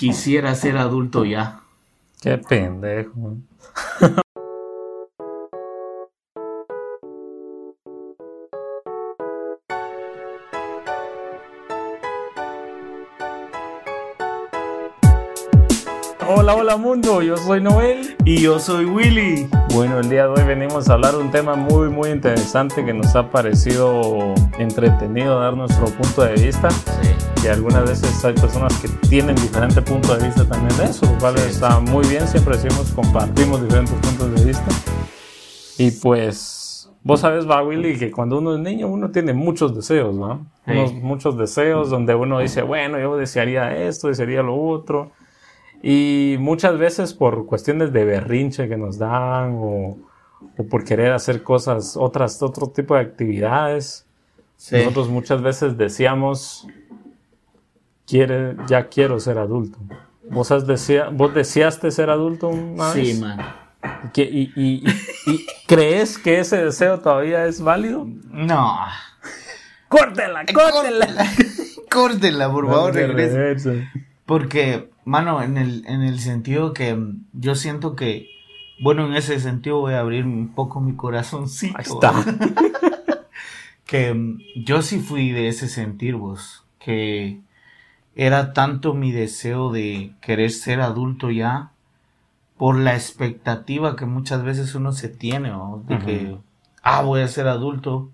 [0.00, 1.60] quisiera ser adulto ya.
[2.22, 3.36] Qué pendejo.
[16.26, 17.99] Hola, hola mundo, yo soy Noel.
[18.24, 19.48] Y yo soy Willy.
[19.74, 23.14] Bueno, el día de hoy venimos a hablar un tema muy, muy interesante que nos
[23.16, 26.70] ha parecido entretenido dar nuestro punto de vista.
[26.70, 27.10] Sí.
[27.44, 31.18] Y algunas veces hay personas que tienen diferente punto de vista también de eso, lo
[31.18, 31.48] cual Sí.
[31.50, 32.26] está muy bien.
[32.28, 34.68] Siempre decimos compartimos diferentes puntos de vista.
[35.78, 40.14] Y pues, vos sabes, va Willy, que cuando uno es niño uno tiene muchos deseos,
[40.14, 40.46] ¿no?
[40.66, 40.72] Sí.
[40.72, 45.10] Unos- muchos deseos donde uno dice, bueno, yo desearía esto, desearía lo otro.
[45.82, 49.98] Y muchas veces por cuestiones de berrinche que nos dan o,
[50.58, 54.06] o por querer hacer cosas, otras, otro tipo de actividades,
[54.56, 54.76] Sí.
[54.76, 56.66] nosotros muchas veces decíamos,
[58.06, 59.78] quiere, ya quiero ser adulto.
[60.30, 63.38] ¿Vos, has desea- ¿Vos deseaste ser adulto una Sí, man.
[64.12, 64.84] ¿Qué- y, y-
[65.26, 68.06] y- y crees que ese deseo todavía es válido?
[68.30, 68.76] No.
[69.88, 71.06] ¡Córtela, córtela!
[71.90, 73.70] Córtela, por favor, regresa.
[74.30, 76.96] Porque, mano, en el, en el sentido que
[77.32, 78.28] yo siento que,
[78.80, 81.76] bueno, en ese sentido voy a abrir un poco mi corazoncito.
[81.76, 82.12] Ahí está.
[83.84, 87.40] que mm, yo sí fui de ese sentir, vos, que
[88.14, 91.72] era tanto mi deseo de querer ser adulto ya,
[92.56, 95.82] por la expectativa que muchas veces uno se tiene, ¿no?
[95.88, 96.38] de que,
[96.84, 98.12] ah, voy a ser adulto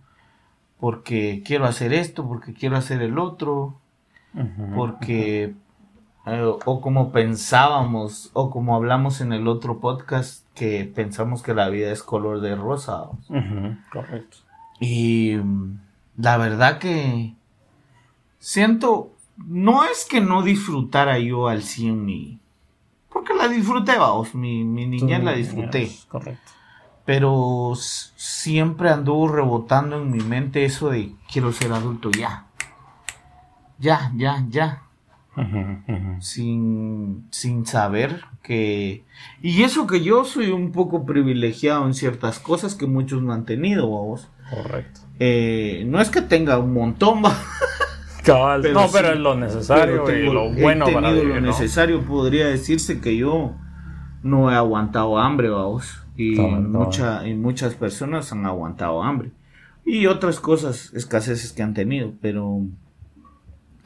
[0.81, 3.78] porque quiero hacer esto, porque quiero hacer el otro,
[4.75, 5.55] porque
[6.27, 11.93] o como pensábamos o como hablamos en el otro podcast que pensamos que la vida
[11.93, 13.05] es color de rosa
[13.93, 14.39] Correcto.
[14.81, 15.79] y mm,
[16.17, 17.35] la verdad que
[18.41, 22.41] siento no es que no disfrutara yo al 100 mi
[23.09, 26.51] porque la disfruté vamos mi, mi niñez la disfruté Correcto.
[27.05, 32.47] pero siempre anduvo rebotando en mi mente eso de quiero ser adulto ya
[33.79, 34.83] ya ya ya
[36.21, 39.05] Sin, sin saber que...
[39.43, 43.45] Y eso que yo soy un poco privilegiado en ciertas cosas que muchos no han
[43.45, 44.31] tenido, vamos.
[44.51, 45.01] Correcto.
[45.19, 47.37] Eh, no es que tenga un montón, va,
[48.25, 48.63] Cabal.
[48.63, 51.41] Pero no, sí, pero es lo necesario y lo he bueno para tenido vivir, lo
[51.41, 51.47] ¿no?
[51.49, 52.03] necesario.
[52.03, 53.55] Podría decirse que yo
[54.23, 56.03] no he aguantado hambre, vamos.
[56.17, 59.33] Y y muchas personas han aguantado hambre.
[59.85, 62.63] Y otras cosas, escaseces que han tenido, pero...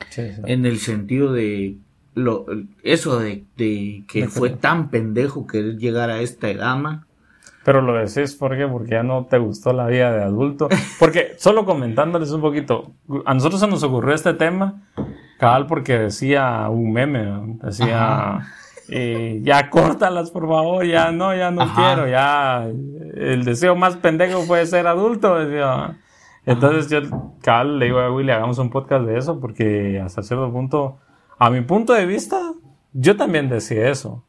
[0.08, 0.42] Sí, sí.
[0.44, 1.76] en el sentido de
[2.14, 2.46] lo,
[2.82, 7.04] eso de, de que fue tan pendejo querer llegar a esta edad, man.
[7.64, 8.66] Pero lo decís ¿por qué?
[8.66, 10.68] porque ya no te gustó la vida de adulto.
[10.98, 12.92] Porque solo comentándoles un poquito,
[13.26, 14.82] a nosotros se nos ocurrió este tema,
[15.38, 18.40] cabal, porque decía un meme, decía,
[18.88, 21.74] eh, ya córtalas por favor, ya no, ya no Ajá.
[21.74, 25.96] quiero, ya el deseo más pendejo fue ser adulto, decía.
[26.46, 27.00] Entonces yo,
[27.42, 30.98] cabal, le digo a Willy, hagamos un podcast de eso, porque hasta cierto punto,
[31.38, 32.52] a mi punto de vista,
[32.92, 34.24] yo también decía eso.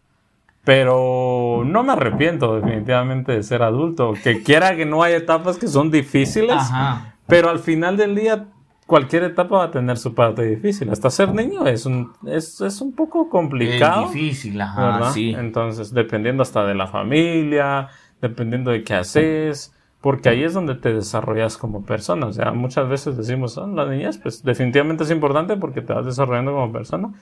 [0.63, 4.13] Pero no me arrepiento definitivamente de ser adulto.
[4.23, 7.15] Que quiera que no haya etapas que son difíciles, Ajá.
[7.25, 8.45] pero al final del día
[8.85, 10.89] cualquier etapa va a tener su parte difícil.
[10.89, 14.05] Hasta ser niño es un, es, es un poco complicado.
[14.05, 15.11] Es difícil, ajá, ¿verdad?
[15.13, 15.33] sí.
[15.35, 17.87] Entonces, dependiendo hasta de la familia,
[18.21, 22.25] dependiendo de qué haces, porque ahí es donde te desarrollas como persona.
[22.27, 26.05] O sea, muchas veces decimos, "Ah, la niñez, pues definitivamente es importante porque te vas
[26.05, 27.13] desarrollando como persona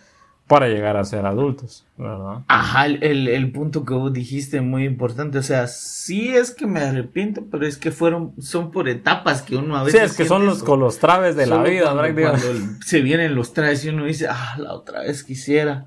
[0.47, 2.39] para llegar a ser adultos, ¿verdad?
[2.47, 6.79] Ajá, el, el- punto que vos dijiste muy importante, o sea, sí es que me
[6.79, 10.11] arrepiento, pero es que fueron, son por etapas que uno a Sí, veces...
[10.11, 10.65] es que son los eso.
[10.65, 12.47] colostraves de la vida, cuando, prácticamente.
[12.47, 15.85] cuando se vienen los trajes y uno dice, ah, la otra vez quisiera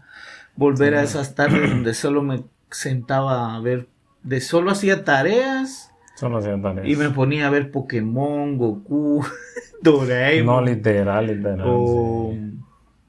[0.55, 3.89] volver a esas tardes donde solo me sentaba a ver,
[4.23, 5.92] de solo hacía tareas
[6.23, 6.87] Son los tareas.
[6.87, 9.25] y me ponía a ver Pokémon, Goku,
[9.83, 10.55] Doraemon.
[10.65, 11.63] No literal, literal.
[11.67, 12.59] o, sí.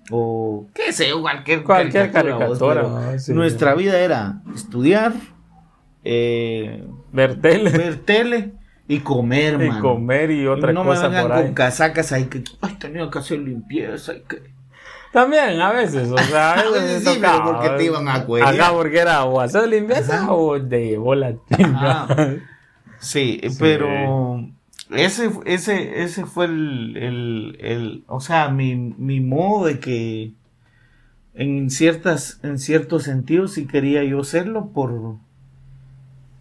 [0.10, 3.20] o qué sé cualquier, Cualquier caricatura, vos, pero ¿no?
[3.20, 5.14] Sí, nuestra vida era estudiar,
[6.04, 8.54] eh, Ver tele ver tele
[8.88, 9.80] y comer, y man.
[9.80, 11.44] comer y otra no cosa me vengan por ahí.
[11.46, 14.42] con casacas ahí que ay tenía que hacer limpieza y que
[15.12, 18.56] También, a veces, o sea, a veces, me pero porque te iban a cuerear.
[18.56, 21.36] Acá porque era o hacer limpieza o te llevó la.
[23.04, 23.10] Ajá.
[23.10, 24.50] sí, pero
[24.92, 30.34] ese ese ese fue el, el, el o sea mi, mi modo de que
[31.34, 35.18] en ciertas en ciertos sentidos sí quería yo hacerlo por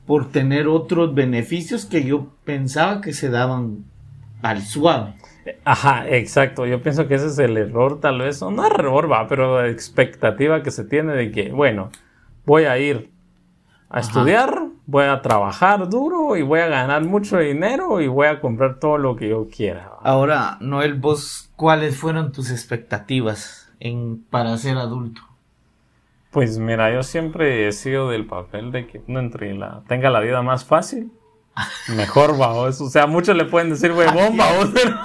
[0.07, 3.85] por tener otros beneficios que yo pensaba que se daban
[4.43, 5.15] al suave
[5.65, 6.67] Ajá, exacto.
[6.67, 9.69] Yo pienso que ese es el error, tal vez, o no error, va, pero la
[9.69, 11.91] expectativa que se tiene de que, bueno,
[12.45, 13.11] voy a ir
[13.89, 18.41] a estudiar, voy a trabajar duro y voy a ganar mucho dinero y voy a
[18.41, 19.93] comprar todo lo que yo quiera.
[20.03, 25.23] Ahora, Noel, vos, ¿cuáles fueron tus expectativas en, para ser adulto?
[26.31, 30.21] Pues mira, yo siempre he sido del papel de que uno entre la, tenga la
[30.21, 31.13] vida más fácil,
[31.97, 32.53] mejor va.
[32.53, 34.47] O sea, muchos le pueden decir huevón, va.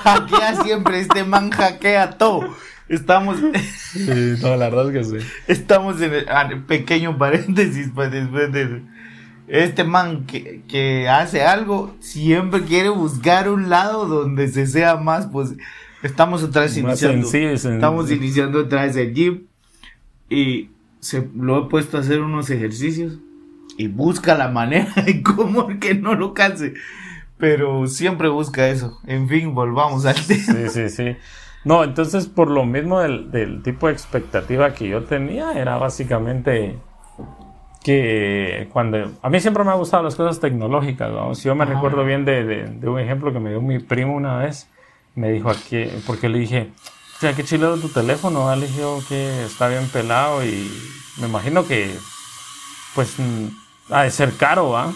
[0.04, 2.56] Hackea siempre, este man hackea todo.
[2.90, 3.38] Estamos.
[3.92, 5.28] Sí, no, la verdad es que sí.
[5.48, 8.84] Estamos en el pequeño paréntesis, pues después de.
[9.48, 15.28] Este man que, que hace algo siempre quiere buscar un lado donde se sea más,
[15.28, 15.54] pues.
[16.04, 17.24] Estamos otra vez Más iniciando.
[17.28, 17.74] sencillo, sencillo.
[17.76, 19.44] Estamos iniciando otra vez el gym.
[20.30, 23.18] Y se lo he puesto a hacer unos ejercicios.
[23.78, 26.74] Y busca la manera de cómo que no lo canse.
[27.38, 29.00] Pero siempre busca eso.
[29.08, 30.44] En fin, volvamos al tema.
[30.44, 31.16] Sí, sí, sí.
[31.64, 36.78] No, entonces por lo mismo del, del tipo de expectativa que yo tenía, era básicamente
[37.88, 39.12] que cuando...
[39.22, 41.42] A mí siempre me han gustado las cosas tecnológicas, vamos.
[41.42, 41.74] Yo me Ajá.
[41.76, 44.70] recuerdo bien de, de- de un ejemplo que me dio mi primo una vez.
[45.16, 46.70] Me dijo aquí, porque le dije,
[47.16, 48.58] o sea, qué chilero tu teléfono, ¿va?".
[48.58, 50.70] le dije yo que está bien pelado y
[51.22, 51.96] me imagino que,
[52.94, 54.92] pues, mm, ha de ser caro, ¿va?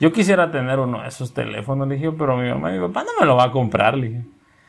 [0.00, 3.04] Yo quisiera tener uno de esos teléfonos, le dije, pero mi mamá y mi papá
[3.04, 4.22] no me lo va a comprar, le dije.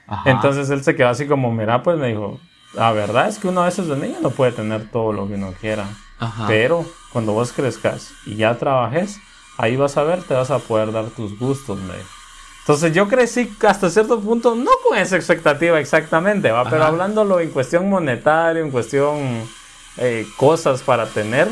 [0.06, 0.30] Ajá.
[0.32, 2.40] Entonces él se quedó así como, mira, pues me dijo,
[2.74, 5.36] la verdad es que uno a veces de niño no puede tener todo lo que
[5.36, 5.86] uno quiera.
[6.20, 6.46] Ajá.
[6.48, 9.20] Pero cuando vos crezcas y ya trabajes,
[9.58, 11.96] ahí vas a ver, te vas a poder dar tus gustos, me.
[12.62, 16.70] Entonces yo crecí hasta cierto punto, no con esa expectativa exactamente, ¿va?
[16.70, 19.48] pero hablándolo en cuestión monetaria, en cuestión
[19.98, 21.48] eh, cosas para tener,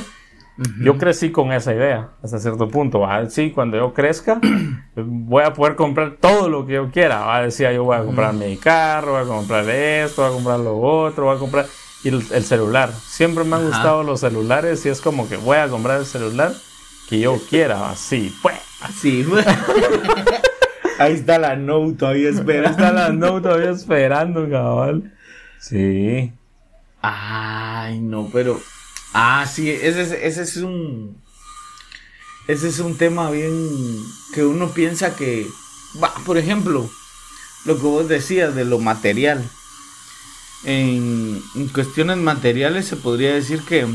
[0.80, 3.02] yo crecí con esa idea hasta cierto punto.
[3.02, 3.30] ¿va?
[3.30, 4.40] Sí, cuando yo crezca,
[4.96, 7.26] voy a poder comprar todo lo que yo quiera.
[7.26, 7.42] ¿va?
[7.42, 10.80] Decía yo, voy a comprar mi carro, voy a comprar esto, voy a comprar lo
[10.80, 11.66] otro, voy a comprar.
[12.04, 12.94] Y el, el celular.
[13.08, 13.70] Siempre me han Ajá.
[13.70, 16.54] gustado los celulares y es como que voy a comprar el celular
[17.10, 17.90] que yo quiera.
[17.90, 18.58] Así, pues.
[19.02, 19.26] Sí.
[21.00, 22.70] Ahí está la note todavía Pero espera.
[22.72, 25.14] está la no todavía esperando, cabal.
[25.60, 26.32] Sí.
[27.02, 28.60] Ay, no, pero.
[29.14, 31.22] Ah, sí, ese es, ese es un.
[32.48, 33.52] Ese es un tema bien.
[34.34, 35.48] que uno piensa que.
[36.02, 36.90] Va, por ejemplo,
[37.66, 39.44] lo que vos decías de lo material.
[40.66, 43.86] En, en cuestiones materiales se podría decir que.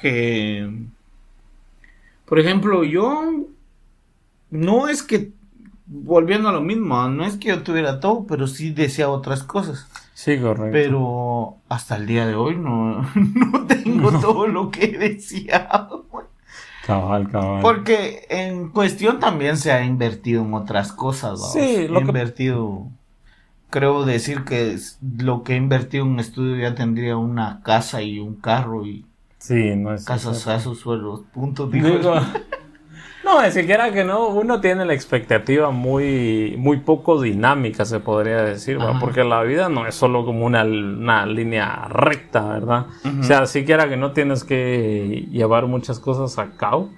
[0.00, 0.70] que.
[2.26, 3.24] Por ejemplo, yo.
[4.50, 5.32] No es que.
[5.86, 9.86] Volviendo a lo mismo, no es que yo tuviera todo, pero sí deseaba otras cosas.
[10.14, 10.70] Sí, correcto.
[10.72, 16.06] Pero hasta el día de hoy no, no tengo todo lo que he deseado.
[16.86, 17.60] Cabal, cabal.
[17.60, 21.32] Porque en cuestión también se ha invertido en otras cosas.
[21.40, 21.52] ¿vamos?
[21.52, 22.88] Sí, lo he que- invertido.
[23.74, 24.76] Creo decir que
[25.18, 29.04] lo que he invertido en un estudio ya tendría una casa y un carro y
[29.38, 30.04] Sí, no es.
[30.04, 31.22] casas a sus suelos.
[31.34, 31.66] Punto.
[31.66, 32.14] digo.
[33.24, 38.42] No, ni siquiera que no, uno tiene la expectativa muy, muy poco dinámica, se podría
[38.42, 42.86] decir, porque la vida no es solo como una, una línea recta, ¿verdad?
[43.04, 43.20] Ujú.
[43.20, 46.90] O sea, siquiera que no tienes que llevar muchas cosas a cabo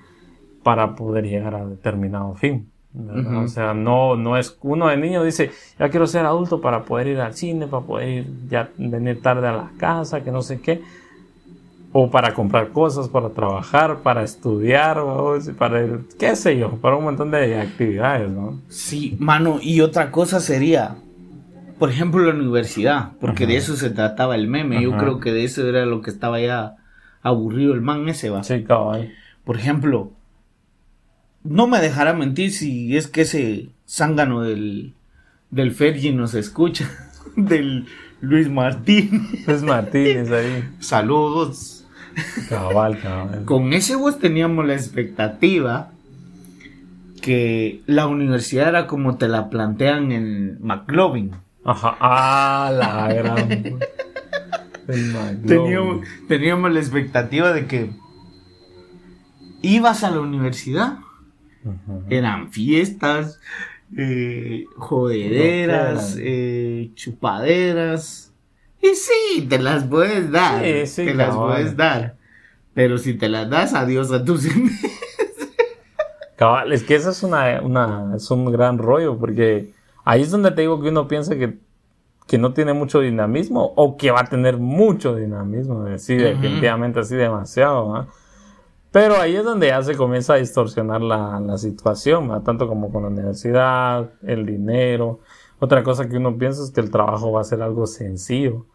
[0.65, 2.71] para poder llegar a determinado fin.
[2.99, 7.09] O sea, no, no es uno de niño dice, ya quiero ser adulto para poder
[7.09, 10.61] ir al cine, para poder ir, ya venir tarde a la casa, que no sé
[10.61, 10.81] qué
[11.93, 16.97] o para comprar cosas, para trabajar, para estudiar, vamos, para ir- qué sé yo, para
[16.97, 18.61] un montón de actividades, ¿no?
[18.69, 20.97] Sí, mano, y otra cosa sería,
[21.79, 23.53] por ejemplo, la universidad, porque Ajá.
[23.53, 24.83] de eso se trataba el meme.
[24.83, 26.77] Yo creo que de eso era lo que estaba ya
[27.23, 28.43] aburrido el man ese, va.
[28.43, 29.15] Sí, cabal.
[29.45, 30.11] Por ejemplo,
[31.49, 34.95] no me dejará mentir si es que ese zángano del,
[35.51, 36.91] del Fergie nos escucha,
[37.37, 37.87] del
[38.21, 39.29] Luis Martín.
[39.47, 40.69] Es Martínez ahí.
[40.81, 41.85] Saludos.
[42.49, 43.45] Cabal, cabal.
[43.45, 45.91] Con ese vos teníamos la expectativa
[47.21, 51.33] que la universidad era como te la plantean en McLovin.
[51.65, 51.97] Ajá.
[52.01, 53.79] Ah, la gran.
[55.47, 57.91] Teníamos, teníamos la expectativa de que
[59.61, 60.99] ibas a la universidad,
[62.09, 63.41] Eran fiestas,
[63.97, 68.33] eh, jodederas, eh, chupaderas.
[68.83, 70.65] Y sí, te las puedes dar.
[70.65, 71.53] Sí, sí, te las cabal.
[71.53, 72.17] puedes dar.
[72.75, 74.47] Pero si te las das, adiós a tus
[76.37, 79.73] Cabal, es que eso es una, una, es un gran rollo, porque
[80.05, 81.57] ahí es donde te digo que uno piensa que,
[82.27, 87.17] que no tiene mucho dinamismo o que va a tener mucho dinamismo, sí, definitivamente así
[87.17, 88.07] demasiado.
[88.93, 93.03] Pero ahí es donde ya se comienza a distorsionar la, la situación, tanto como con
[93.03, 95.21] la universidad, el dinero.
[95.59, 98.67] Otra cosa que uno piensa es que el trabajo va a ser algo sencillo.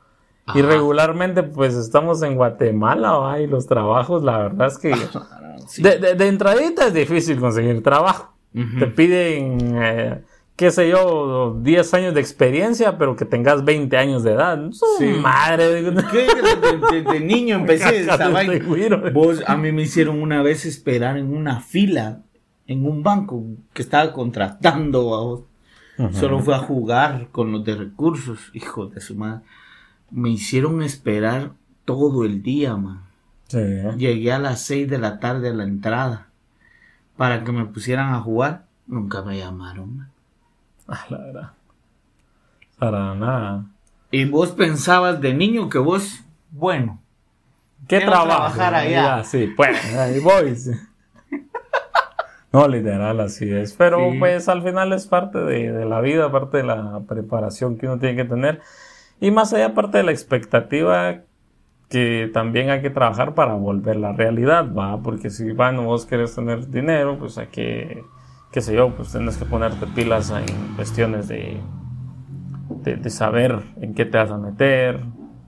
[0.54, 3.40] Y regularmente, pues estamos en Guatemala, ¿va?
[3.40, 4.94] y los trabajos, la verdad es que
[5.68, 5.82] Sí.
[5.84, 8.34] de, de, de entradita es difícil conseguir trabajo.
[8.80, 10.22] Te piden, eh,
[10.62, 14.70] qué sé yo, 10 años de experiencia, pero que tengas 20 años de edad.
[15.00, 15.08] Sí.
[15.20, 15.84] madre.
[16.12, 17.02] ¿Qué?
[17.02, 18.64] De, niño empecé esa vaina.
[19.12, 22.22] Vos, a mí me hicieron una vez esperar en una fila
[22.68, 25.42] en un banco que estaba contratando a vos.
[26.12, 29.42] Solo fue a jugar con los de recursos, hijo de su madre.
[30.12, 31.54] Me hicieron esperar
[31.86, 33.02] todo el día, man.
[33.48, 33.58] Sí.
[33.98, 36.28] Llegué a las 6 de la tarde a la entrada
[37.18, 38.68] para que me pusieran a jugar.
[38.86, 39.98] Nunca me llamaron.
[39.98, 40.11] man.
[40.92, 41.52] Ah, la verdad.
[42.78, 43.66] Para nada.
[44.12, 47.00] Y vos pensabas de niño que vos, bueno,
[47.88, 48.28] ¿Qué trabajo?
[48.28, 49.24] trabajar allá.
[49.24, 50.56] Sí, pues, ahí voy.
[50.56, 50.72] sí.
[52.54, 53.74] No, literal, así es.
[53.74, 54.20] Pero Sí.
[54.20, 57.98] pues al final es parte de, de la vida, parte de la preparación que uno
[57.98, 58.60] tiene que tener.
[59.22, 61.22] Y más allá, parte de la expectativa
[61.88, 65.02] que también hay que trabajar para volver la realidad, ¿va?
[65.02, 68.04] Porque si, bueno, vos querés tener dinero, pues hay que,
[68.52, 71.58] qué sé yo, pues tienes que ponerte pilas en cuestiones de,
[72.84, 75.00] de, de saber en qué te vas a meter,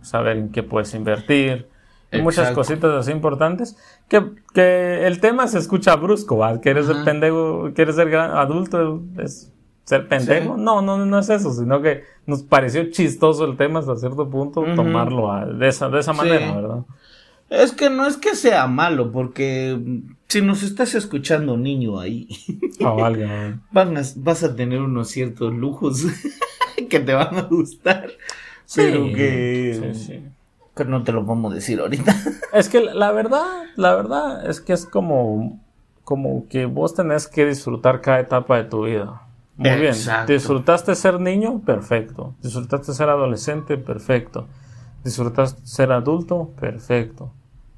[0.02, 1.70] saber en qué puedes invertir,
[2.12, 3.76] y muchas cositas así importantes.
[4.08, 6.60] Que, que el tema se escucha brusco, ¿va?
[6.62, 9.02] ¿Quieres ser pendejo, quieres ser gran- adulto?
[9.18, 9.52] ¿Es
[9.84, 10.56] ser pendejo?
[10.56, 10.62] Sí.
[10.62, 14.64] No, no, no es eso, sino que nos pareció chistoso el tema hasta cierto punto,
[14.76, 16.18] tomarlo a- de esa, de esa Sí.
[16.20, 16.80] manera, ¿verdad?
[17.62, 19.80] Es que no es que sea malo, porque
[20.28, 22.28] si nos estás escuchando niño ahí,
[23.72, 26.06] van a- vas a tener unos ciertos lujos
[26.90, 28.10] que te van a gustar,
[28.76, 30.24] pero que, sí, sí.
[30.76, 32.16] que no te lo podemos decir ahorita.
[32.54, 33.46] Es que la verdad,
[33.76, 35.60] la verdad es que es como,
[36.04, 39.22] como que vos tenés que disfrutar cada etapa de tu vida.
[39.58, 40.28] Muy Exacto.
[40.28, 40.38] bien.
[40.40, 42.34] Disfrutaste ser niño, perfecto.
[42.42, 44.48] Disfrutaste ser adolescente, perfecto.
[45.04, 47.32] Disfrutaste ser adulto, perfecto.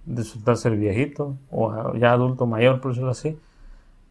[0.05, 3.37] Disfrutaste ser viejito o ya adulto mayor, por decirlo así,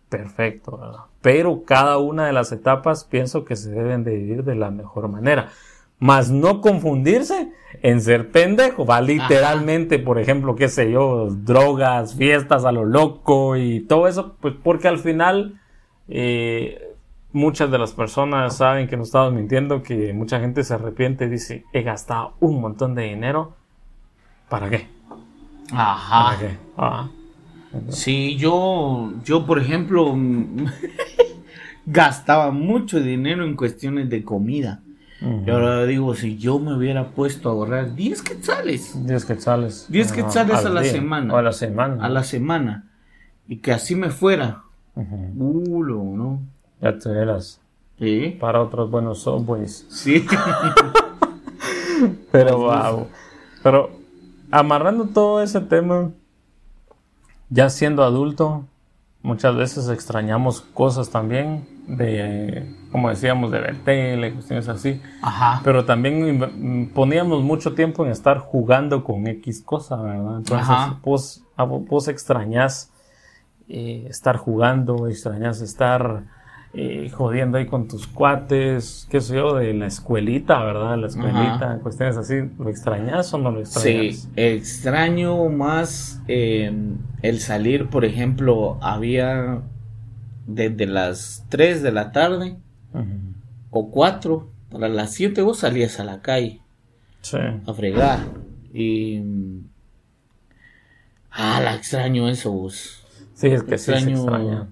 [0.09, 0.77] perfecto.
[0.77, 1.01] ¿verdad?
[1.21, 5.09] Pero cada una de las etapas pienso que se deben de vivir de la mejor
[5.09, 5.49] manera.
[5.99, 8.85] Más no confundirse en ser pendejo.
[8.85, 14.35] Va literalmente, por ejemplo, qué sé yo, drogas, fiestas a lo loco y todo eso,
[14.41, 15.61] pues porque al final
[16.09, 16.95] eh,
[17.33, 21.29] muchas de las personas saben que no estamos mintiendo, que mucha gente se arrepiente y
[21.29, 23.55] dice, he gastado un montón de dinero.
[24.49, 24.89] ¿Para qué?
[25.73, 26.25] Ajá.
[26.25, 26.59] ¿Para qué?
[26.77, 27.09] Ah.
[27.89, 30.15] Sí, yo, yo por ejemplo,
[31.87, 34.81] gastaba mucho dinero en cuestiones de comida.
[35.47, 39.87] Y ahora digo, si yo me hubiera puesto a ahorrar 10 quetzales 10 quetzales.
[39.89, 40.93] 10 Ah, quetzales al a la día.
[40.93, 41.39] semana.
[41.39, 42.05] A la semana.
[42.05, 42.91] a la semana
[43.49, 44.65] y que así me fuera,
[44.97, 46.43] uh, ¿no?
[46.83, 47.59] Ya te verás.
[47.99, 49.87] Sí, Para otros buenos softwares.
[49.89, 50.27] sí.
[52.33, 53.07] Pero wow.
[53.63, 53.91] Pero
[54.55, 56.13] amarrando todo ese tema,
[57.51, 58.65] ya siendo adulto,
[59.21, 65.03] muchas veces extrañamos cosas también de, como decíamos, de ver tele, cuestiones así.
[65.23, 65.61] Ajá.
[65.65, 70.37] Pero también poníamos mucho tiempo en estar jugando con X cosa, ¿verdad?
[70.37, 71.01] Entonces, Ajá.
[71.03, 72.93] vos, vos extrañás
[73.69, 76.23] eh, estar jugando, extrañás estar
[76.75, 80.99] eh, jodiendo ahí con tus cuates, qué sé yo, de la escuelita, ¿verdad?
[80.99, 82.35] La escuelita, cuestiones así.
[82.59, 84.17] ¿Lo extrañas o no lo extrañas?
[84.17, 86.73] Sí, extraño más eh,
[87.23, 89.63] el salir, por ejemplo, había
[90.47, 92.57] desde las 3 de la tarde
[93.71, 96.61] o 4, para las 7 vos salías a la calle
[97.23, 97.39] Sí.
[97.67, 98.21] a fregar
[98.73, 99.23] y...
[101.31, 103.05] Ah, la extraño eso vos.
[103.35, 104.69] Sí, es que sí se Extraño extraña.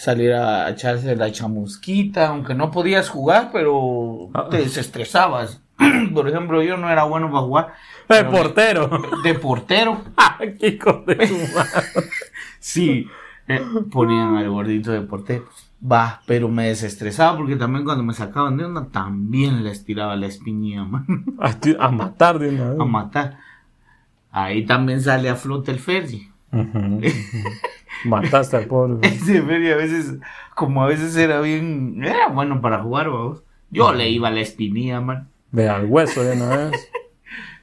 [0.00, 4.48] Salir a echarse la chamusquita, aunque no podías jugar, pero Ah.
[4.50, 5.60] te desestresabas.
[6.14, 7.66] Por ejemplo, yo no era bueno para jugar.
[8.08, 8.90] ¡El pero portero!
[9.22, 10.00] De portero.
[10.58, 12.08] ¡Qué de tu madre!
[12.62, 13.06] Sí,
[13.48, 15.46] eh, ponían al gordito de portero.
[15.82, 20.26] Va, pero me desestresaba porque también cuando me sacaban de onda también les tiraba la
[20.26, 21.06] espinilla, man,
[21.78, 22.80] A, matar de una vez.
[22.80, 23.38] a matar.
[24.30, 25.78] Ahí también sale a flote el
[26.52, 27.00] ujú.
[28.04, 28.98] Mataste al pobre.
[29.08, 30.16] Ese a veces,
[30.54, 33.42] como a veces era bien, era bueno para jugar, vamos.
[33.70, 35.28] Yo le iba a la espinilla, man.
[35.52, 36.90] Ve al hueso de una vez.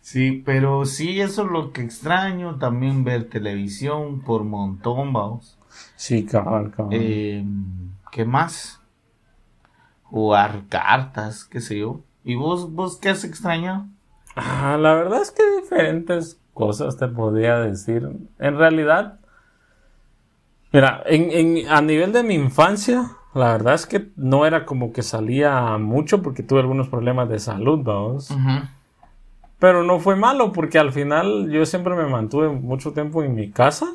[0.07, 5.60] Sí, pero sí, eso es lo que extraño, también ver televisión por montón, vamos.
[5.98, 6.93] Sí, cabal, cabal.
[6.93, 7.43] Eh,
[8.10, 8.81] ¿Qué más?
[10.03, 12.00] Jugar cartas, qué sé yo.
[12.24, 13.86] ¿Y vos, vos qué has extrañado?
[14.38, 18.10] Ah, la verdad es que diferentes cosas te podría decir.
[18.39, 19.19] En realidad,
[20.74, 24.92] Mira, en, en- a nivel de mi infancia, la verdad es que no era como
[24.94, 28.32] que salía mucho porque tuve algunos problemas de salud, vamos.
[29.60, 33.50] Pero no fue malo porque al final yo siempre me mantuve mucho tiempo en mi
[33.50, 33.88] casa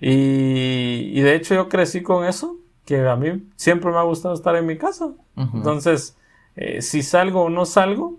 [0.00, 4.34] y, y de hecho yo crecí con eso, que a mí siempre me ha gustado
[4.34, 5.10] estar en mi casa.
[5.54, 6.16] Entonces,
[6.56, 8.18] eh, si salgo o no salgo,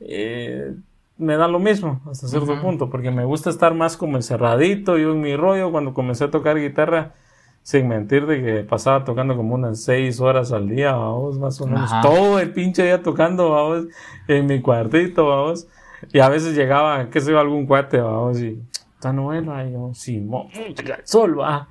[0.00, 0.74] eh,
[1.18, 5.12] me da lo mismo hasta cierto punto, porque me gusta estar más como encerradito, yo
[5.12, 7.14] en mi rollo, cuando comencé a tocar guitarra,
[7.62, 11.66] sin mentir de que pasaba tocando como unas seis horas al día, vamos, más o
[11.66, 12.02] menos, Ajá.
[12.02, 13.86] todo el pinche día tocando, vamos,
[14.28, 15.66] en mi cuartito, vamos,
[16.12, 18.62] y a veces llegaba, qué sé yo, algún cuate, vamos, y
[18.94, 19.90] esta novela, y yo,
[20.30, 21.68] puta, el sol, va.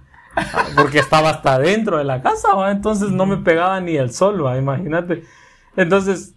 [0.76, 2.70] Porque estaba hasta dentro de la casa, ¿va?
[2.72, 4.58] entonces no me pegaba ni el sol, ¿va?
[4.58, 5.24] imagínate.
[5.76, 6.36] Entonces,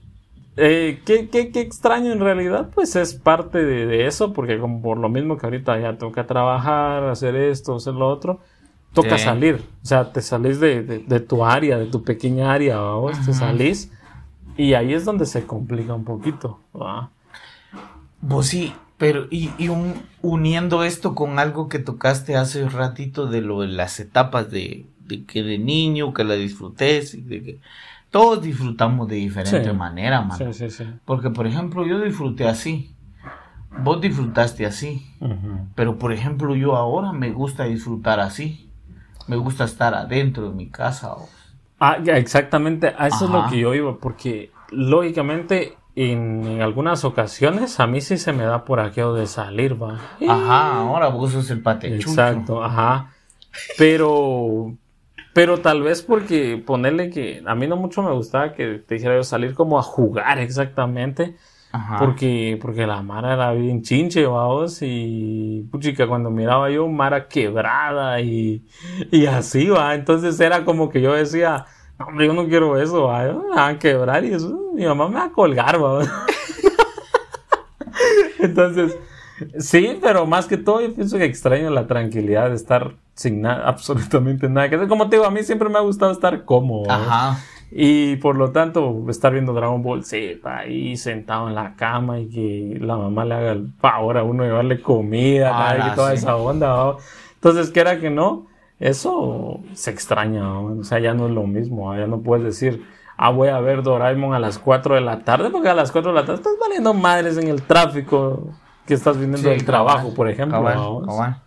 [0.60, 4.82] eh, ¿qué, qué, qué extraño en realidad, pues es parte de, de eso, porque como
[4.82, 8.40] por lo mismo que ahorita ya toca trabajar, hacer esto, hacer lo otro,
[8.92, 9.24] toca Sí.
[9.24, 9.62] salir.
[9.82, 13.32] O sea, te salís de, de- de tu área, de tu pequeña área, vamos, te
[13.32, 13.90] salís.
[14.56, 16.60] Y ahí es donde se complica un poquito.
[16.74, 17.10] ¿va?
[18.28, 23.40] Pues sí, pero y, y un- uniendo esto con algo que tocaste hace ratito de
[23.40, 27.58] lo de las etapas de, de que de niño, que la disfrutes y de que
[28.10, 29.76] todos disfrutamos de diferente Sí.
[29.76, 30.52] manera, mano.
[30.52, 30.84] Sí, sí, sí.
[31.04, 32.94] Porque, por ejemplo, yo disfruté así.
[33.82, 35.06] Vos disfrutaste así.
[35.74, 38.68] Pero, por ejemplo, yo ahora me gusta disfrutar así.
[39.28, 41.12] Me gusta estar adentro de mi casa.
[41.14, 41.28] o-
[41.78, 47.04] Ah, ya, exactamente, a eso es lo que yo iba, porque lógicamente en, en algunas
[47.04, 49.98] ocasiones a mí sí se me da por aquello de salir, va.
[50.28, 52.10] Ajá, ahora vos sos el patechucho.
[52.10, 53.12] Exacto, ajá.
[53.78, 54.74] Pero,
[55.32, 59.16] pero tal vez porque ponerle que a mí no mucho me gustaba que te dijera
[59.16, 61.36] yo salir como a jugar exactamente,
[61.72, 61.98] Ajá.
[61.98, 68.20] porque, porque la Mara era bien chinche, vamos, y puchica, cuando miraba yo Mara quebrada
[68.20, 68.66] y,
[69.10, 71.66] y así, va, entonces era como que yo decía,
[71.98, 74.84] no, hombre, yo no quiero eso, va, yo me van a quebrar y eso, mi
[74.84, 76.02] mamá me va a colgar, va.
[78.40, 78.98] entonces,
[79.58, 83.64] sí, pero más que todo yo pienso que extraño la tranquilidad de estar sin nada,
[83.68, 84.88] absolutamente nada que hacer.
[84.88, 86.90] Como te digo, a mí siempre me ha gustado estar cómodo.
[86.90, 87.38] Ajá.
[87.72, 92.28] Y por lo tanto, estar viendo Dragon Ball Z ahí sentado en la cama y
[92.28, 95.86] que la mamá le haga el favor a uno de llevarle comida Ah, ¿no?
[95.86, 96.16] y toda sí.
[96.16, 96.66] esa onda.
[96.68, 96.96] ¿no?
[97.34, 98.46] Entonces, que era que no,
[98.80, 100.40] eso se extraña.
[100.40, 100.64] ¿no?
[100.80, 101.94] O sea, ya no es lo mismo.
[101.94, 102.84] Ya no puedes decir,
[103.16, 106.10] ah, voy a ver Doraemon a las 4 de la tarde, porque a las 4
[106.10, 108.48] de la tarde estás valiendo madres en el tráfico
[108.86, 110.58] que estás viniendo Sí, del trabajo, cabal, por ejemplo.
[110.58, 111.02] cabal, ¿no?
[111.06, 111.42] cabal.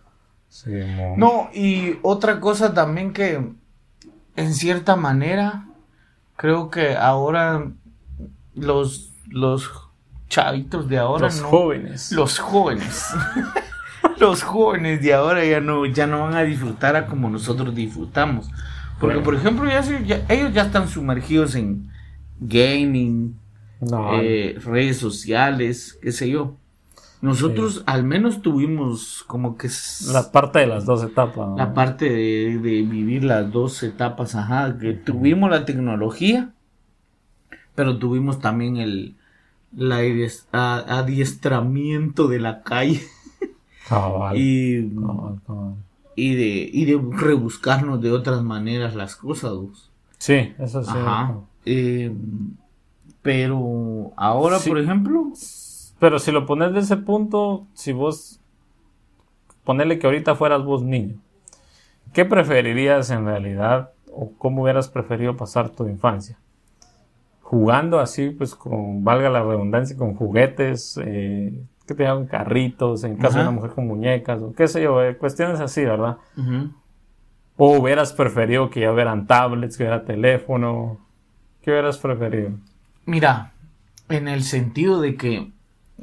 [0.48, 1.14] Sí, mo.
[1.16, 3.52] No, y otra cosa también que
[4.36, 5.66] en cierta manera
[6.36, 7.70] creo que ahora
[8.54, 9.70] los los
[10.28, 12.12] chavitos de ahora Los no jóvenes.
[12.12, 13.08] los jóvenes
[14.18, 18.48] los jóvenes de ahora ya no ya no van a disfrutar a como nosotros disfrutamos.
[19.00, 21.90] Porque por ejemplo ya- ellos ya están sumergidos en
[22.40, 23.36] gaming,
[23.80, 26.56] No, eh, redes sociales, qué sé yo.
[27.24, 29.68] Nosotros al menos tuvimos como que
[30.12, 31.48] la parte de las dos etapas.
[31.48, 31.56] ¿no?
[31.56, 36.50] la parte de, de vivir las dos etapas, ajá, que tuvimos la tecnología,
[37.74, 39.14] pero tuvimos también el
[39.76, 40.02] la
[40.52, 43.02] adiestramiento de la calle
[43.88, 45.74] Cabal, y, cabal, cabal.
[46.16, 49.50] y de y de rebuscarnos de otras maneras las cosas.
[49.50, 49.90] dos.
[50.18, 50.90] Sí, eso sí.
[50.90, 51.34] Ajá.
[51.66, 52.12] Eh,
[53.22, 54.68] pero ahora, Sí.
[54.70, 55.32] por ejemplo,
[56.04, 58.38] Pero si lo pones de ese punto, si vos
[59.64, 61.14] ponerle que ahorita fueras vos niño,
[62.12, 66.36] ¿qué preferirías en realidad o cómo hubieras preferido pasar tu infancia?
[67.40, 73.16] Jugando así, pues con, valga la redundancia, con juguetes, eh, que te llaman carritos, en
[73.16, 73.48] caso de Ajá.
[73.48, 76.18] una mujer con muñecas, o qué sé yo, eh, cuestiones así, ¿verdad?
[76.36, 76.70] ujú,
[77.56, 80.98] O hubieras preferido que ya hubieran tablets, que hubiera teléfono,
[81.62, 82.50] ¿qué hubieras preferido?
[83.06, 83.54] Mira,
[84.10, 85.53] en el sentido de que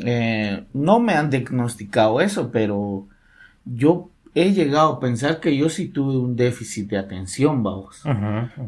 [0.05, 3.07] eh, no me han diagnosticado eso, pero
[3.65, 8.03] yo he llegado a pensar que yo sí tuve un déficit de atención, vamos.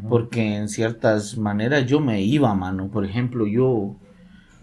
[0.09, 2.89] Porque en ciertas maneras yo me iba, mano.
[2.89, 3.95] Por ejemplo, yo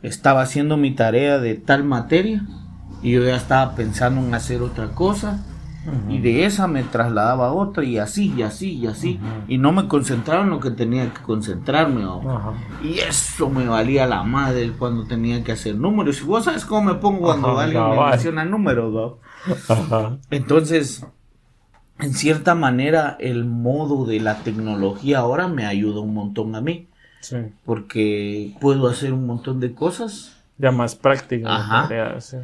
[0.03, 2.47] estaba haciendo mi tarea de tal materia
[3.03, 5.45] y yo ya estaba pensando en hacer otra cosa.
[5.87, 6.13] Ujú.
[6.13, 9.19] Y de esa me trasladaba a otra y así, y así, y así.
[9.23, 9.45] Ujú.
[9.49, 12.05] Y no me concentraba en lo que tenía que concentrarme.
[12.05, 12.27] vamos.
[12.27, 12.53] Ajá.
[12.83, 16.21] Y eso me valía la madre cuando tenía que hacer números.
[16.21, 19.15] Y vos sabes cómo me pongo cuando alguien me menciona números.
[20.31, 21.07] Entonces,
[21.99, 26.89] en cierta manera, el modo de la tecnología ahora me ayuda un montón a mí.
[27.21, 27.37] Sí.
[27.65, 30.37] Porque puedo hacer un montón de cosas.
[30.59, 31.57] Ya más práctica.
[31.57, 31.83] Ajá.
[31.83, 32.41] podría decir.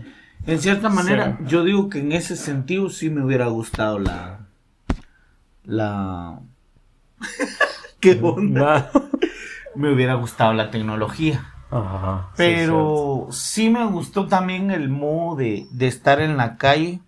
[0.46, 1.44] En cierta manera, Sí.
[1.48, 4.46] yo digo que en ese sentido sí me hubiera gustado la,
[5.64, 6.40] la...
[8.00, 8.90] ¿Qué onda?
[9.74, 11.52] me hubiera gustado la tecnología.
[11.70, 17.00] Ajá, Pero sí, me gustó también el modo de, de estar en la calle.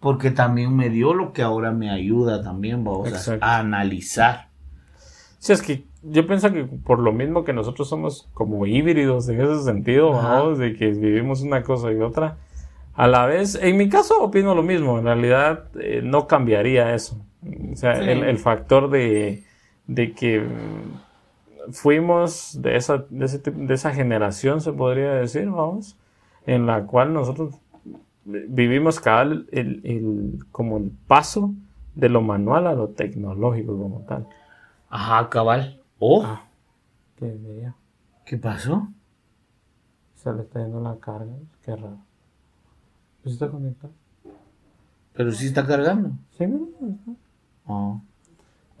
[0.00, 4.48] Porque también me dio lo que ahora me ayuda también, vamos a, analizar.
[5.38, 9.40] Sí, es que yo pienso que por lo mismo que nosotros somos como híbridos en
[9.40, 12.36] ese sentido, vamos, de que vivimos una cosa y otra,
[12.94, 17.18] a la vez, en mi caso opino lo mismo, en realidad eh, no cambiaría eso.
[17.72, 18.08] O sea, Sí.
[18.08, 19.44] el, el factor de,
[19.86, 20.42] de que
[21.72, 25.96] fuimos de esa, de, ese de esa generación, se podría decir, vamos,
[26.46, 27.54] en la cual nosotros
[28.24, 31.52] vivimos cada el- como el paso
[31.94, 34.26] de lo manual a lo tecnológico como tal.
[34.90, 35.80] Ajá, cabal.
[35.98, 36.42] Oh, Ah,
[37.16, 37.74] qué bella.
[38.24, 38.88] ¿qué pasó?
[40.14, 41.32] Se le está yendo la carga.
[41.64, 41.98] Qué raro.
[43.22, 43.92] ¿Pues está conectado?
[45.14, 46.10] Pero sí está cargando.
[46.36, 46.66] Sí, mira.
[47.66, 48.00] Oh.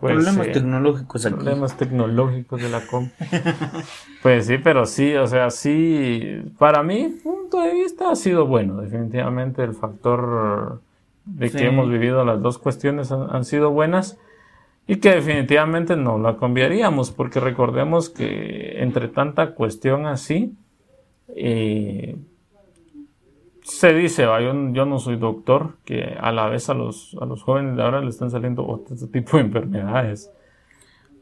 [0.00, 1.34] Pues, Problemas tecnológicos aquí.
[1.36, 3.10] Problemas tecnológicos de la comp.
[4.22, 6.42] pues sí, pero sí, o sea, sí.
[6.58, 8.80] Para mi punto de vista ha sido bueno.
[8.82, 10.82] Definitivamente el factor
[11.24, 14.18] de que hemos vivido las dos cuestiones han, han sido buenas.
[14.86, 20.54] Y que definitivamente no la cambiaríamos, porque recordemos que entre tanta cuestión así,
[21.34, 22.16] eh,
[23.62, 27.26] se dice, va, yo, yo no soy doctor, que a la vez a los, a
[27.26, 30.30] los jóvenes de ahora le están saliendo otro tipo de enfermedades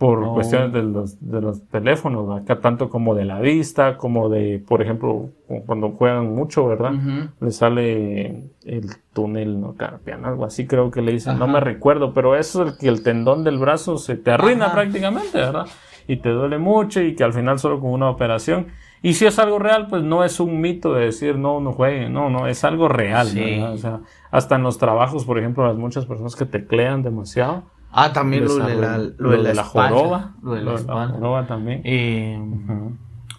[0.07, 4.62] por cuestiones de los, de los teléfonos, acá tanto como de la vista, como de,
[4.67, 6.93] por ejemplo, cu- cuando juegan mucho, ¿verdad?
[7.40, 12.12] Le sale el túnel no carpiano, algo así creo que le dicen, no me recuerdo,
[12.12, 14.75] pero eso es el que el tendón del brazo se te arruina Ajá.
[14.75, 15.67] prácticamente, ¿verdad?
[16.07, 18.67] Y te duele mucho y que al final solo con una operación.
[19.01, 22.12] Y si es algo real, pues no es un mito de decir no, no jueguen,
[22.12, 23.40] no, no, es algo real, Sí.
[23.40, 23.73] ¿verdad?
[23.73, 27.64] O sea, hasta en los trabajos, por ejemplo, las muchas personas que teclean demasiado.
[27.96, 31.80] Ah, también lo de la, lo de la, joroba, Lo de la joroba también.
[31.85, 32.72] Eh, Ujú.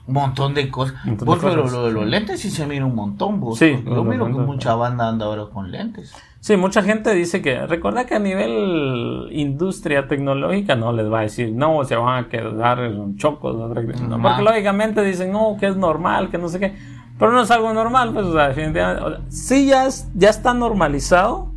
[0.08, 0.96] un montón de cosas.
[1.06, 1.78] Montón Vos, de pero cosas.
[1.78, 3.60] lo de los lentes sí se mira un montón, vos.
[3.60, 6.14] Sí, yo miro que mucha banda anda ahora con lentes.
[6.40, 11.22] Sí, mucha gente dice que, recuerda que a nivel industria tecnológica no les va a
[11.24, 12.80] decir, no, se van a quedar
[13.18, 16.76] chocos, no, No, porque lógicamente dicen, no, que es normal, que no sé qué,
[17.18, 20.30] pero no es algo normal, pues, o sea, definitivamente, o sea, sí ya, es- ya
[20.30, 21.52] está normalizado,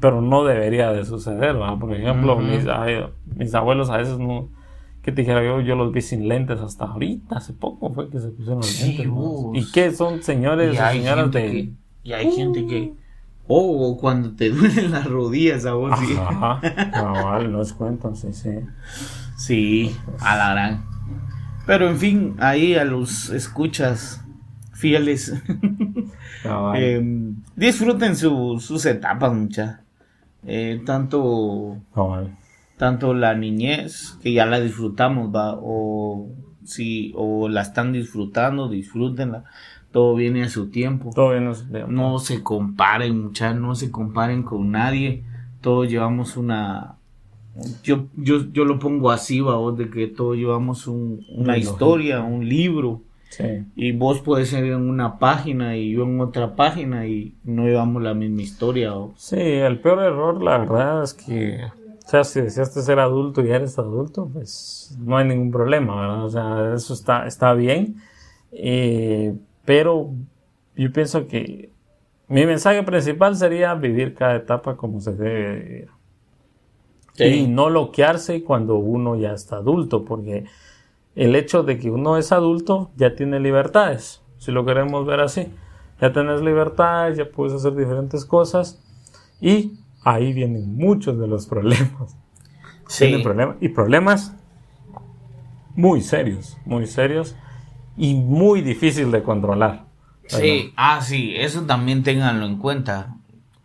[0.00, 1.78] pero no debería de suceder, ¿verdad?
[1.78, 3.04] Por ejemplo, mis, ay,
[3.36, 4.48] mis abuelos a veces no,
[5.02, 8.18] que te dijera yo, yo los vi sin lentes hasta ahorita, hace poco fue que
[8.18, 9.06] se pusieron los Sí, lentes.
[9.06, 9.14] ¿no?
[9.14, 9.56] vos.
[9.58, 11.50] ¿Y qué son señores Y o señoras gente de...
[11.50, 11.72] que,
[12.04, 12.92] y hay gente que.
[13.52, 16.14] Oh, o cuando te duelen las rodillas a vos, sí.
[16.18, 16.60] Ajá,
[16.92, 18.50] cabal, nos cuentan, sí, sí.
[19.36, 20.84] Sí, a la gran.
[21.66, 24.24] Pero en fin, ahí a los escuchas
[24.72, 25.34] fieles.
[26.42, 26.76] Cabal.
[26.80, 29.80] eh, disfruten su- sus etapas, mucha.
[30.46, 31.76] Eh, tanto
[32.76, 36.28] tanto la niñez que ya la disfrutamos va o
[36.64, 39.44] si o la están disfrutando disfrútenla.
[39.92, 41.10] Todo viene a su tiempo.
[41.14, 41.34] Todo
[41.88, 45.24] no se comparen muchachos no se comparen con nadie.
[45.60, 46.94] Todos llevamos una
[47.82, 52.20] yo yo yo lo pongo así va de que todos llevamos un- una Una historia
[52.22, 53.64] un libro Sí.
[53.76, 58.02] y vos podés ser en una página y yo en otra página y no llevamos
[58.02, 61.60] la misma historia o Sí, el peor error, la verdad, es que,
[62.04, 66.24] o sea, si deseaste ser adulto y eres adulto, pues no hay ningún problema, ¿verdad?
[66.24, 67.96] O sea, eso está, está bien.
[68.50, 69.32] Eh,
[69.64, 70.10] pero
[70.74, 71.70] yo pienso que
[72.26, 75.88] mi mensaje principal sería vivir cada etapa como se debe vivir.
[77.18, 80.46] Y no bloquearse cuando uno ya está adulto, porque
[81.22, 85.48] el hecho de que uno es adulto ya tiene libertades, si lo queremos ver así.
[86.00, 88.82] Ya tenés libertades, ya puedes hacer diferentes cosas
[89.38, 92.16] y ahí vienen muchos de los problemas.
[92.98, 94.34] Vienen problemas y problemas
[95.74, 97.36] muy serios, muy serios
[97.98, 99.84] y muy difícil de controlar.
[100.26, 103.14] Sí, ah, sí, eso también ténganlo en cuenta.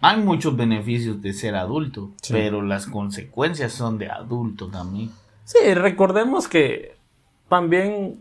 [0.02, 2.34] Hay muchos beneficios de ser adulto, Sí.
[2.34, 5.10] pero las consecuencias son de adulto también.
[5.46, 6.95] Sí, recordemos que
[7.50, 8.20] también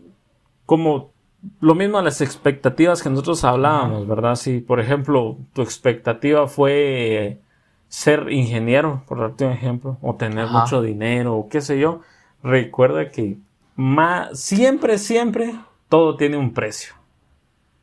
[0.65, 1.11] como
[1.59, 4.35] lo mismo a las expectativas que nosotros hablábamos, ¿verdad?
[4.35, 7.39] Si, por ejemplo, tu expectativa fue
[7.87, 10.61] ser ingeniero, por darte un ejemplo, o tener Ajá.
[10.61, 12.01] mucho dinero, o qué sé yo,
[12.43, 13.37] recuerda que
[14.33, 15.55] siempre, siempre
[15.89, 16.93] todo tiene un precio.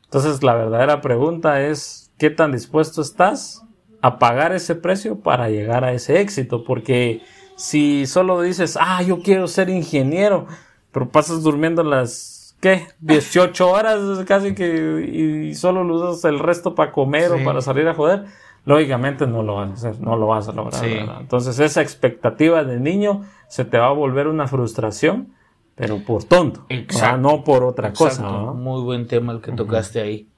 [0.05, 3.63] Entonces, la verdadera pregunta es, ¿qué tan dispuesto estás
[4.01, 6.63] a pagar ese precio para llegar a ese éxito?
[6.63, 7.21] Porque
[7.55, 10.47] si solo dices, ah, yo quiero ser ingeniero,
[10.93, 12.87] pero pasas durmiendo las, ¿qué?
[13.01, 15.01] 18 horas casi que,
[15.49, 17.41] y solo lo usas el resto para comer Sí.
[17.41, 18.25] o para salir a joder,
[18.63, 20.85] lógicamente no lo vas a hacer, no lo vas a lograr.
[21.19, 25.33] Entonces esa expectativa de niño se te va a volver una frustración,
[25.75, 26.83] pero por tonto, ¿verdad?
[26.85, 27.17] Exacto.
[27.17, 28.23] no por otra cosa.
[28.53, 30.29] Muy buen tema el que tocaste ahí.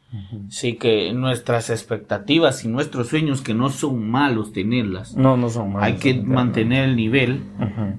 [0.50, 5.74] Sí, que nuestras expectativas y nuestros sueños, que no son malos tenerlas, No, no son
[5.74, 5.84] malos.
[5.84, 7.44] hay que mantener el nivel,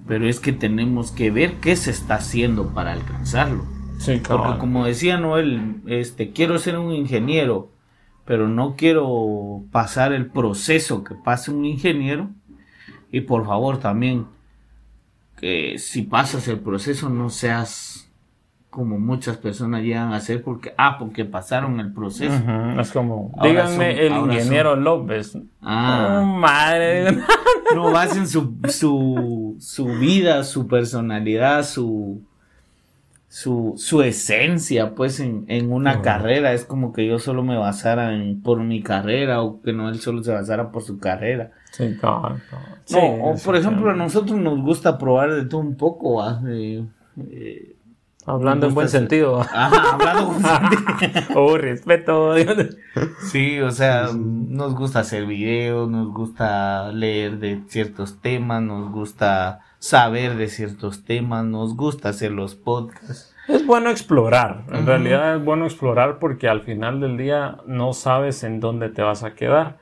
[0.07, 3.65] pero es que tenemos que ver qué se está haciendo para alcanzarlo.
[3.99, 4.59] Sí, Porque cabal.
[4.59, 7.71] como decía Noel, este, quiero ser un ingeniero,
[8.25, 12.29] pero no quiero pasar el proceso que pasa un ingeniero.
[13.13, 14.27] Y por favor también,
[15.41, 18.06] que si pasas el proceso no seas
[18.77, 22.35] como muchas personas llegan a ser porque, ah, porque pasaron el proceso.
[22.79, 25.39] Es como, Ahora díganme son- el ingeniero López.
[25.63, 26.19] Ah.
[26.21, 27.07] Oh, madre.
[27.75, 32.21] No basen su, su, su vida, su personalidad, su,
[33.29, 36.53] su, su esencia, pues, en, en una carrera.
[36.53, 39.99] Es como que yo solo me basara en, por mi carrera o que no él
[40.01, 41.51] solo se basara por su carrera.
[41.73, 42.67] Sí, cabal, cabal.
[42.71, 46.23] No, Sí, o por ejemplo, a nosotros nos gusta probar de todo un poco.
[46.47, 46.85] Eh,
[47.31, 47.76] eh,
[48.27, 49.41] Hablando en buen sentido.
[49.53, 52.35] ajá, hablando con oh, respeto.
[53.31, 59.61] Sí, o sea, nos gusta hacer videos, nos gusta leer de ciertos temas, nos gusta
[59.79, 63.35] saber de ciertos temas, nos gusta hacer los podcasts.
[63.47, 64.65] Es bueno explorar.
[64.73, 69.03] En realidad es bueno explorar porque al final del día no sabes en dónde te
[69.03, 69.79] vas a quedar.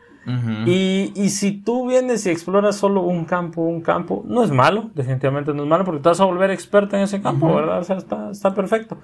[0.66, 4.90] Y, y si tú vienes y exploras solo un campo, un campo, no es malo,
[4.94, 7.54] definitivamente no es malo, porque te vas a volver experto en ese campo.
[7.54, 7.80] ¿verdad?
[7.80, 8.96] O sea, está, está perfecto.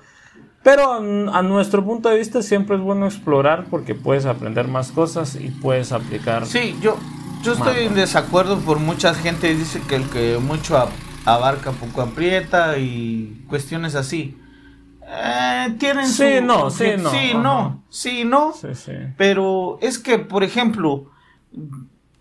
[0.62, 4.92] Pero a, a nuestro punto de vista siempre es bueno explorar porque puedes aprender más
[4.92, 6.46] cosas y puedes aplicar.
[6.46, 6.96] Sí, yo,
[7.42, 10.76] yo estoy en desacuerdo por mucha gente dice que el que mucho
[11.24, 14.36] abarca poco aprieta y cuestiones así.
[15.12, 17.42] Eh, tienen Sí, su- no, sí, no, sí, ajá.
[17.42, 18.52] no, sí, no.
[18.52, 18.92] Sí, sí.
[19.16, 21.06] Pero es que, por ejemplo,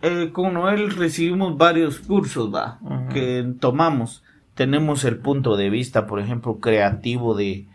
[0.01, 2.79] eh, con Noel recibimos varios cursos, va,
[3.13, 4.23] que tomamos.
[4.55, 7.67] Tenemos el punto de vista, por ejemplo, creativo de,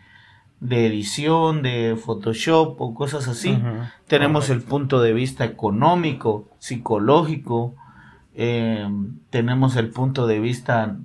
[0.59, 3.51] de edición, de Photoshop o cosas así.
[3.51, 3.83] Ujú.
[4.07, 7.75] Tenemos el punto de vista económico, psicológico.
[8.37, 8.85] eh,
[9.29, 10.97] tenemos el punto de vista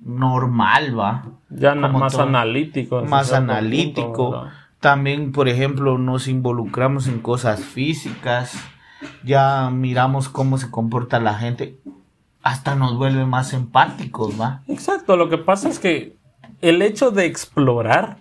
[0.00, 1.24] normal, va.
[1.50, 2.22] Ya Como más todo.
[2.22, 3.02] analítico.
[3.04, 4.46] Más analítico.
[4.80, 8.54] También, por ejemplo, nos involucramos en cosas físicas,
[9.24, 11.78] ya miramos cómo se comporta la gente,
[12.42, 14.62] hasta nos vuelve más empáticos, ¿va?
[14.68, 16.16] Exacto, lo que pasa es que
[16.62, 18.18] el hecho de explorar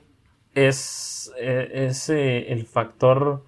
[0.54, 3.46] es, eh, es, eh, el factor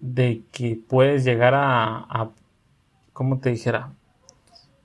[0.00, 2.28] de que puedes llegar a, a
[3.14, 3.92] ¿cómo te dijera?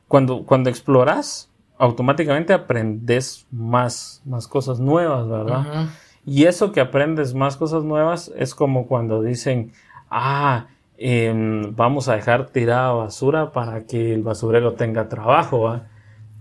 [0.07, 1.48] Cuando, cuando exploras,
[1.79, 5.61] automáticamente aprendes más, más cosas nuevas, ¿verdad?
[5.61, 5.89] Ujú.
[6.25, 9.71] Y eso que aprendes más cosas nuevas es como cuando dicen,
[10.11, 15.61] ah, em, vamos a dejar tirada basura para que el basurero tenga trabajo.
[15.61, 15.87] ¿va?".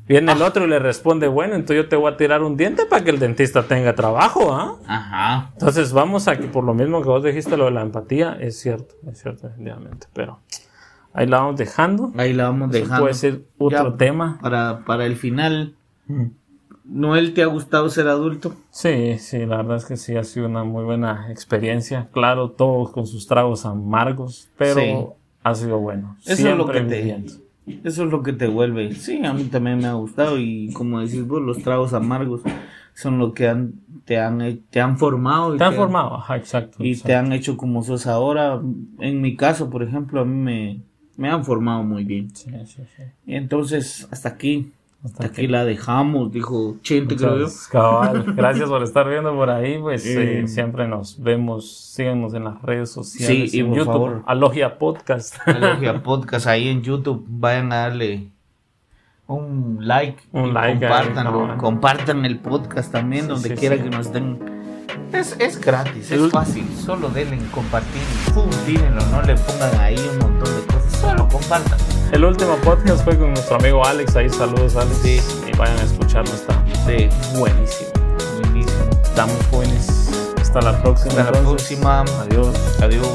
[0.08, 2.84] Viene el otro y le responde, bueno, entonces yo te voy a tirar un diente
[2.86, 4.52] para que el dentista tenga trabajo.
[4.52, 4.74] ¿ah?".
[4.88, 5.50] Ajá.
[5.52, 8.58] Entonces vamos a que por lo mismo que vos dijiste lo de la empatía, es
[8.58, 10.08] cierto, es cierto, definitivamente.
[10.12, 10.40] Pero
[11.12, 12.12] ahí la vamos dejando.
[12.16, 13.02] Ahí la vamos Eso dejando.
[13.02, 14.38] puede ser otro Ya, tema.
[14.40, 15.74] Para, para el final,
[16.84, 18.54] ¿Noel te ha gustado ser adulto?
[18.70, 22.08] Sí, sí, la verdad es que sí ha sido una muy buena experiencia.
[22.12, 25.06] Claro, todos con sus tragos amargos, pero Sí.
[25.44, 26.16] ha sido bueno.
[26.24, 27.32] Eso es lo que Siempre te- viviendo.
[27.84, 28.94] Eso es lo que te vuelve.
[28.94, 32.40] Sí, a mí también me ha gustado y como decís vos, los tragos amargos
[32.94, 33.74] son lo que han,
[34.06, 35.54] te, han, te han formado.
[35.54, 36.82] y Te han formado, ajá, exacto.
[36.82, 37.06] y exacto.
[37.08, 38.58] te han hecho como sos ahora.
[39.00, 40.80] En mi caso, por ejemplo, a mí me,
[41.18, 42.34] me han formado muy bien.
[42.34, 43.02] Sí, sí, sí.
[43.26, 44.72] Entonces, hasta aquí.
[45.04, 47.46] Hasta Hasta aquí la dejamos, dijo Chente, creo yo.
[47.70, 48.24] Cabal.
[48.34, 49.78] Gracias por estar viendo por ahí.
[49.78, 51.70] Pues Eh, siempre nos vemos.
[51.70, 53.50] Síganos en las redes sociales.
[53.52, 53.92] Sí, y en por YouTube.
[53.92, 54.22] favor.
[54.26, 55.36] Alogia Podcast.
[55.46, 57.24] Alogia Podcast ahí en YouTube.
[57.28, 58.26] Vayan a darle
[59.28, 60.18] un like.
[60.32, 61.56] Un like ahí, cabal.
[61.58, 64.38] Compartan el podcast también, donde quiera que nos estén.
[65.12, 66.66] Es, es gratis, es fácil.
[66.74, 68.02] Solo denle en compartir.
[68.34, 70.57] Pum, tírenlo, no le pongan ahí un montón de
[71.08, 71.78] Solo compartan.
[72.12, 74.16] El último podcast fue con nuestro amigo Alex.
[74.16, 74.96] Ahí saludos, Alex.
[75.02, 75.20] Sí.
[75.46, 76.32] Y vayan a escucharlo.
[76.32, 77.90] Está Sí, buenísimo.
[78.42, 78.90] buenísimo.
[79.04, 80.10] Estamos jóvenes.
[80.40, 81.10] Hasta la próxima.
[81.20, 81.78] Hasta la entonces.
[81.78, 82.00] próxima.
[82.22, 82.54] Adiós.
[82.82, 83.06] Adiós.